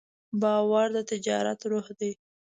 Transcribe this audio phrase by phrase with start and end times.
[0.41, 2.11] باور د تجارت روح دی.